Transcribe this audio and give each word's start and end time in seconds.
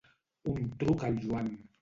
Un 0.53 0.71
truc 0.79 1.05
al 1.11 1.21
Joan. 1.27 1.53